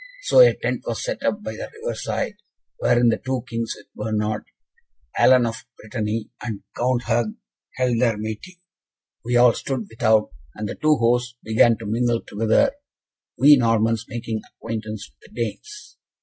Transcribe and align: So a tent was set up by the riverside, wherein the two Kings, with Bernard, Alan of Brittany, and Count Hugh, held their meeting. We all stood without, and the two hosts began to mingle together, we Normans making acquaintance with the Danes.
So 0.23 0.39
a 0.39 0.55
tent 0.55 0.81
was 0.87 1.03
set 1.03 1.21
up 1.21 1.43
by 1.43 1.51
the 1.55 1.69
riverside, 1.75 2.37
wherein 2.79 3.09
the 3.09 3.19
two 3.23 3.43
Kings, 3.47 3.75
with 3.77 3.87
Bernard, 3.93 4.45
Alan 5.15 5.45
of 5.45 5.63
Brittany, 5.77 6.31
and 6.41 6.63
Count 6.75 7.03
Hugh, 7.03 7.37
held 7.75 7.99
their 7.99 8.17
meeting. 8.17 8.55
We 9.23 9.37
all 9.37 9.53
stood 9.53 9.85
without, 9.87 10.31
and 10.55 10.67
the 10.67 10.73
two 10.73 10.95
hosts 10.95 11.37
began 11.43 11.77
to 11.77 11.85
mingle 11.85 12.23
together, 12.25 12.71
we 13.37 13.55
Normans 13.57 14.05
making 14.07 14.41
acquaintance 14.55 15.07
with 15.07 15.29
the 15.29 15.35
Danes. 15.39 15.97